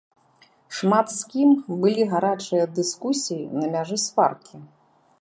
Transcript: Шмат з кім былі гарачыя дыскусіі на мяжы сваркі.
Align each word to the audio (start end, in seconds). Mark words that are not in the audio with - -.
Шмат 0.77 1.11
з 1.17 1.27
кім 1.33 1.53
былі 1.85 2.03
гарачыя 2.15 2.63
дыскусіі 2.81 3.49
на 3.63 3.73
мяжы 3.77 3.97
сваркі. 4.09 4.57